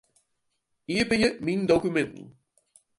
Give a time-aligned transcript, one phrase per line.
[0.93, 2.27] Iepenje Myn dokuminten.